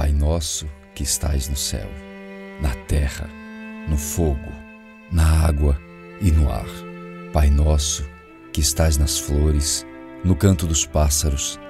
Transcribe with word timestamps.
Pai 0.00 0.12
nosso 0.12 0.66
que 0.94 1.02
estais 1.02 1.46
no 1.46 1.56
céu, 1.56 1.86
na 2.62 2.74
terra, 2.86 3.28
no 3.86 3.98
fogo, 3.98 4.50
na 5.12 5.44
água 5.44 5.78
e 6.22 6.30
no 6.30 6.50
ar. 6.50 6.64
Pai 7.34 7.50
nosso 7.50 8.08
que 8.50 8.62
estás 8.62 8.96
nas 8.96 9.18
flores, 9.18 9.86
no 10.24 10.34
canto 10.34 10.66
dos 10.66 10.86
pássaros, 10.86 11.60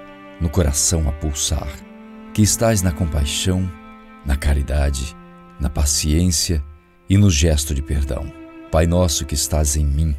no 0.40 0.48
coração 0.48 1.08
a 1.08 1.12
pulsar, 1.12 1.66
que 2.32 2.41
estás 2.41 2.82
na 2.82 2.93
compaixão, 2.93 3.69
na 4.25 4.37
caridade, 4.37 5.17
na 5.59 5.69
paciência 5.69 6.62
e 7.09 7.19
no 7.19 7.31
gesto 7.31 7.75
de 7.75 7.83
perdão. 7.83 8.33
Pai 8.71 8.87
nosso 8.87 9.27
que 9.27 9.35
estás 9.35 9.75
em 9.75 9.85
mim, 9.85 10.15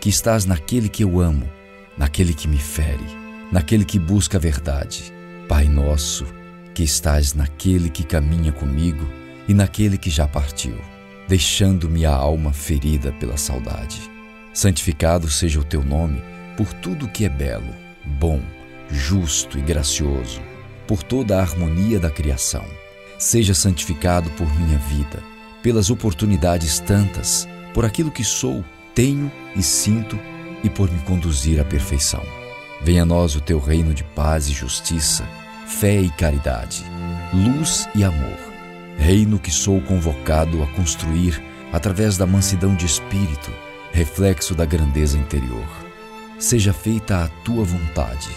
que 0.00 0.08
estás 0.08 0.44
naquele 0.44 0.88
que 0.88 1.02
eu 1.02 1.18
amo, 1.18 1.50
naquele 1.98 2.32
que 2.32 2.46
me 2.46 2.58
fere, 2.58 3.06
naquele 3.50 3.84
que 3.84 3.98
busca 3.98 4.38
a 4.38 4.40
verdade. 4.40 5.12
Pai 5.48 5.64
nosso 5.64 6.24
que 6.76 6.82
estás 6.82 7.32
naquele 7.32 7.88
que 7.88 8.04
caminha 8.04 8.52
comigo 8.52 9.08
e 9.48 9.54
naquele 9.54 9.96
que 9.96 10.10
já 10.10 10.28
partiu, 10.28 10.76
deixando-me 11.26 12.04
a 12.04 12.12
alma 12.14 12.52
ferida 12.52 13.12
pela 13.12 13.38
saudade. 13.38 13.98
Santificado 14.52 15.30
seja 15.30 15.58
o 15.58 15.64
teu 15.64 15.82
nome 15.82 16.22
por 16.54 16.70
tudo 16.74 17.08
que 17.08 17.24
é 17.24 17.30
belo, 17.30 17.74
bom, 18.04 18.42
justo 18.90 19.58
e 19.58 19.62
gracioso, 19.62 20.42
por 20.86 21.02
toda 21.02 21.38
a 21.38 21.40
harmonia 21.40 21.98
da 21.98 22.10
criação. 22.10 22.66
Seja 23.18 23.54
santificado 23.54 24.28
por 24.32 24.46
minha 24.60 24.76
vida, 24.76 25.22
pelas 25.62 25.88
oportunidades 25.88 26.78
tantas, 26.78 27.48
por 27.72 27.86
aquilo 27.86 28.10
que 28.10 28.22
sou, 28.22 28.62
tenho 28.94 29.32
e 29.56 29.62
sinto 29.62 30.18
e 30.62 30.68
por 30.68 30.90
me 30.92 30.98
conduzir 31.00 31.58
à 31.58 31.64
perfeição. 31.64 32.22
Venha 32.82 33.04
a 33.04 33.06
nós 33.06 33.34
o 33.34 33.40
teu 33.40 33.58
reino 33.58 33.94
de 33.94 34.04
paz 34.04 34.50
e 34.50 34.52
justiça, 34.52 35.26
fé 35.66 36.00
e 36.00 36.08
caridade, 36.10 36.84
luz 37.34 37.88
e 37.94 38.04
amor. 38.04 38.38
Reino 38.96 39.38
que 39.38 39.50
sou 39.50 39.80
convocado 39.82 40.62
a 40.62 40.66
construir 40.68 41.42
através 41.72 42.16
da 42.16 42.24
mansidão 42.24 42.74
de 42.74 42.86
espírito, 42.86 43.50
reflexo 43.92 44.54
da 44.54 44.64
grandeza 44.64 45.18
interior. 45.18 45.66
Seja 46.38 46.72
feita 46.72 47.24
a 47.24 47.28
tua 47.44 47.64
vontade, 47.64 48.30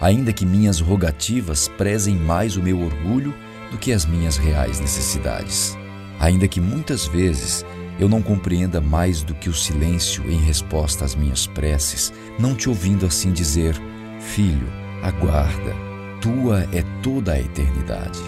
ainda 0.00 0.32
que 0.32 0.46
minhas 0.46 0.80
rogativas 0.80 1.68
prezem 1.68 2.16
mais 2.16 2.56
o 2.56 2.62
meu 2.62 2.80
orgulho 2.80 3.34
do 3.70 3.78
que 3.78 3.92
as 3.92 4.06
minhas 4.06 4.36
reais 4.36 4.78
necessidades. 4.78 5.76
Ainda 6.20 6.46
que 6.46 6.60
muitas 6.60 7.04
vezes 7.06 7.64
eu 7.98 8.08
não 8.08 8.22
compreenda 8.22 8.80
mais 8.80 9.22
do 9.22 9.34
que 9.34 9.48
o 9.48 9.54
silêncio 9.54 10.30
em 10.30 10.38
resposta 10.38 11.04
às 11.04 11.14
minhas 11.14 11.46
preces, 11.46 12.12
não 12.38 12.54
te 12.54 12.68
ouvindo 12.68 13.04
assim 13.04 13.32
dizer: 13.32 13.74
Filho, 14.20 14.68
aguarda, 15.02 15.85
tua 16.26 16.66
é 16.72 16.82
toda 17.04 17.34
a 17.34 17.40
eternidade. 17.40 18.18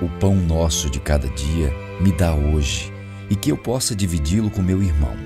O 0.00 0.08
pão 0.20 0.36
nosso 0.36 0.88
de 0.88 1.00
cada 1.00 1.26
dia 1.26 1.74
me 2.00 2.12
dá 2.12 2.32
hoje 2.32 2.92
e 3.28 3.34
que 3.34 3.50
eu 3.50 3.56
possa 3.56 3.96
dividi-lo 3.96 4.48
com 4.48 4.62
meu 4.62 4.80
irmão. 4.80 5.16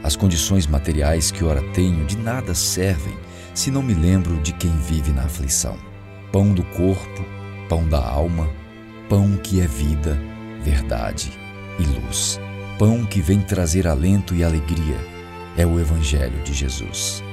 As 0.00 0.14
condições 0.14 0.64
materiais 0.64 1.32
que 1.32 1.42
ora 1.42 1.60
tenho 1.72 2.04
de 2.04 2.16
nada 2.16 2.54
servem 2.54 3.16
se 3.52 3.72
não 3.72 3.82
me 3.82 3.94
lembro 3.94 4.36
de 4.36 4.52
quem 4.52 4.70
vive 4.78 5.10
na 5.10 5.22
aflição. 5.22 5.76
Pão 6.30 6.52
do 6.52 6.62
corpo, 6.62 7.24
pão 7.68 7.88
da 7.88 7.98
alma, 7.98 8.48
pão 9.08 9.36
que 9.36 9.60
é 9.60 9.66
vida, 9.66 10.16
verdade 10.62 11.32
e 11.80 11.82
luz. 11.82 12.38
Pão 12.78 13.04
que 13.04 13.20
vem 13.20 13.40
trazer 13.40 13.88
alento 13.88 14.36
e 14.36 14.44
alegria 14.44 14.98
é 15.56 15.66
o 15.66 15.80
Evangelho 15.80 16.40
de 16.44 16.52
Jesus. 16.52 17.24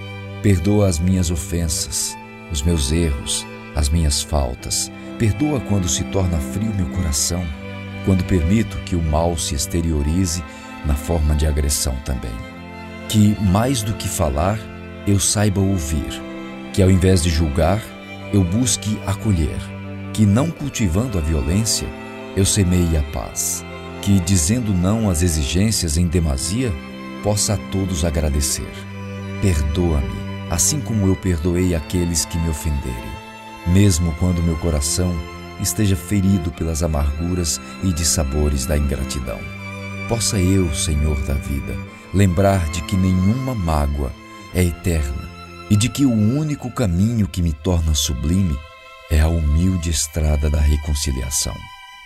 Perdoa 0.41 0.87
as 0.87 0.97
minhas 0.97 1.29
ofensas, 1.29 2.17
os 2.51 2.63
meus 2.63 2.91
erros, 2.91 3.45
as 3.75 3.89
minhas 3.89 4.21
faltas. 4.21 4.91
Perdoa 5.17 5.59
quando 5.59 5.87
se 5.87 6.03
torna 6.05 6.37
frio 6.37 6.73
meu 6.75 6.87
coração, 6.87 7.43
quando 8.05 8.23
permito 8.25 8.77
que 8.79 8.95
o 8.95 9.01
mal 9.01 9.37
se 9.37 9.55
exteriorize 9.55 10.43
na 10.85 10.95
forma 10.95 11.35
de 11.35 11.45
agressão 11.45 11.95
também. 12.03 12.31
Que, 13.07 13.37
mais 13.41 13.83
do 13.83 13.93
que 13.93 14.07
falar, 14.07 14.59
eu 15.07 15.19
saiba 15.19 15.61
ouvir, 15.61 16.21
que 16.73 16.81
ao 16.81 16.89
invés 16.89 17.23
de 17.23 17.29
julgar, 17.29 17.81
eu 18.33 18.43
busque 18.43 18.97
acolher, 19.05 19.57
que 20.13 20.25
não 20.25 20.49
cultivando 20.49 21.17
a 21.17 21.21
violência, 21.21 21.87
eu 22.35 22.45
semeie 22.45 22.97
a 22.97 23.03
paz, 23.11 23.63
que 24.01 24.19
dizendo 24.21 24.73
não 24.73 25.09
às 25.09 25.21
exigências 25.21 25.97
em 25.97 26.07
demasia, 26.07 26.71
possa 27.23 27.53
a 27.53 27.57
todos 27.71 28.03
agradecer. 28.03 28.71
Perdoa-me, 29.41 30.49
assim 30.49 30.79
como 30.79 31.07
eu 31.07 31.15
perdoei 31.15 31.75
aqueles 31.75 32.25
que 32.25 32.37
me 32.37 32.49
ofenderem, 32.49 33.22
mesmo 33.67 34.13
quando 34.19 34.43
meu 34.43 34.57
coração 34.57 35.13
esteja 35.61 35.95
ferido 35.95 36.51
pelas 36.51 36.83
amarguras 36.83 37.59
e 37.83 37.93
dissabores 37.93 38.65
da 38.65 38.77
ingratidão. 38.77 39.39
Possa 40.09 40.37
eu, 40.37 40.73
Senhor 40.73 41.19
da 41.23 41.33
vida, 41.33 41.77
lembrar 42.13 42.69
de 42.69 42.81
que 42.83 42.97
nenhuma 42.97 43.55
mágoa 43.55 44.11
é 44.53 44.63
eterna 44.63 45.29
e 45.69 45.75
de 45.75 45.89
que 45.89 46.05
o 46.05 46.11
único 46.11 46.69
caminho 46.69 47.27
que 47.27 47.41
me 47.41 47.53
torna 47.53 47.95
sublime 47.95 48.57
é 49.09 49.19
a 49.19 49.27
humilde 49.27 49.89
estrada 49.89 50.49
da 50.49 50.59
reconciliação. 50.59 51.55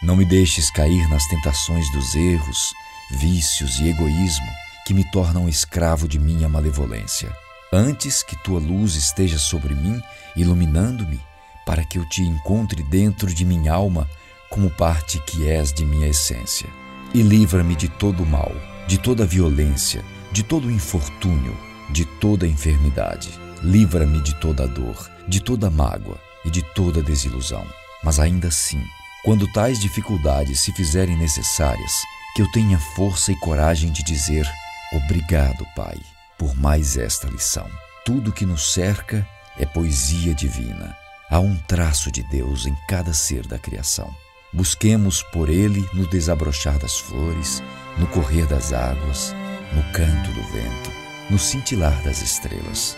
Não 0.04 0.16
me 0.16 0.26
deixes 0.26 0.70
cair 0.70 1.10
nas 1.10 1.26
tentações 1.28 1.92
dos 1.92 2.14
erros, 2.16 2.72
vícios 3.12 3.80
e 3.80 3.90
egoísmo 3.90 4.48
que 4.86 4.94
me 4.94 5.04
tornam 5.12 5.50
escravo 5.50 6.08
de 6.08 6.20
minha 6.20 6.48
malevolência. 6.48 7.36
Antes 7.74 8.24
que 8.24 8.36
tua 8.38 8.60
luz 8.60 8.96
esteja 8.96 9.38
sobre 9.38 9.74
mim, 9.74 10.02
iluminando-me, 10.36 11.20
para 11.68 11.84
que 11.84 12.00
eu 12.00 12.06
te 12.06 12.24
encontre 12.24 12.82
dentro 12.82 13.32
de 13.32 13.44
minha 13.44 13.74
alma 13.74 14.10
como 14.50 14.70
parte 14.70 15.20
que 15.28 15.46
és 15.50 15.74
de 15.74 15.84
minha 15.84 16.08
essência. 16.08 16.70
E 17.14 17.22
livra-me 17.22 17.76
de 17.76 17.90
todo 17.90 18.24
o 18.24 18.26
mal, 18.26 18.54
de 18.88 18.98
toda 18.98 19.26
violência, 19.26 20.04
de 20.32 20.44
todo 20.44 20.72
infortúnio, 20.72 21.56
de 21.90 22.06
toda 22.06 22.48
enfermidade. 22.48 23.30
Livra-me 23.62 24.22
de 24.22 24.34
toda 24.36 24.66
dor, 24.66 25.12
de 25.28 25.42
toda 25.42 25.70
mágoa 25.70 26.18
e 26.46 26.50
de 26.50 26.62
toda 26.74 27.04
desilusão. 27.04 27.68
Mas 28.02 28.18
ainda 28.18 28.48
assim, 28.48 28.82
quando 29.26 29.52
tais 29.52 29.78
dificuldades 29.78 30.62
se 30.62 30.72
fizerem 30.72 31.18
necessárias, 31.18 31.92
que 32.34 32.42
eu 32.42 32.50
tenha 32.54 32.80
força 32.96 33.34
e 33.34 33.36
coragem 33.36 33.92
de 33.92 34.04
dizer: 34.04 34.50
Obrigado, 34.94 35.68
Pai, 35.76 35.98
por 36.38 36.56
mais 36.56 36.96
esta 36.96 37.28
lição. 37.28 37.68
Tudo 38.06 38.32
que 38.32 38.46
nos 38.46 38.74
cerca 38.74 39.28
é 39.60 39.66
poesia 39.66 40.34
divina. 40.34 40.96
Há 41.30 41.40
um 41.40 41.56
traço 41.56 42.12
de 42.12 42.24
Deus 42.24 42.66
em 42.66 42.76
cada 42.88 43.14
ser 43.14 43.46
da 43.48 43.60
criação. 43.60 44.14
Busquemos 44.54 45.22
por 45.24 45.50
ele 45.50 45.88
no 45.94 46.08
desabrochar 46.08 46.80
das 46.80 46.98
flores, 46.98 47.62
no 47.98 48.08
correr 48.08 48.48
das 48.48 48.72
águas, 48.72 49.36
no 49.74 49.84
canto 49.92 50.32
do 50.32 50.44
vento, 50.54 50.92
no 51.30 51.38
cintilar 51.38 52.02
das 52.04 52.22
estrelas. 52.22 52.98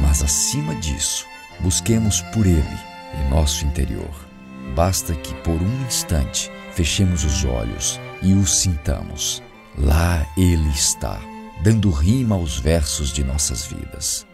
Mas 0.00 0.22
acima 0.22 0.74
disso, 0.76 1.26
busquemos 1.60 2.20
por 2.32 2.46
ele 2.46 2.78
em 3.14 3.30
nosso 3.30 3.64
interior 3.64 4.30
Basta 4.74 5.14
que 5.14 5.34
por 5.42 5.60
um 5.60 5.86
instante 5.86 6.50
fechemos 6.72 7.24
os 7.24 7.44
olhos 7.44 8.00
e 8.22 8.32
o 8.34 8.46
sintamos. 8.46 9.42
Lá 9.76 10.26
ele 10.36 10.68
está, 10.70 11.20
dando 11.62 11.90
rima 11.90 12.36
aos 12.36 12.58
versos 12.58 13.12
de 13.12 13.24
nossas 13.24 13.66
vidas. 13.66 14.26